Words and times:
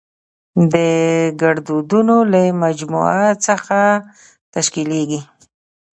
د 0.73 0.75
ګړدودونو 1.41 2.15
له 2.31 2.41
مجموعه 2.63 3.27
څخه 3.45 3.79
تشکېليږي. 4.53 5.21